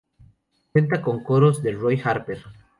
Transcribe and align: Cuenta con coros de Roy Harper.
Cuenta 0.71 1.03
con 1.03 1.23
coros 1.23 1.61
de 1.61 1.73
Roy 1.73 2.01
Harper. 2.03 2.39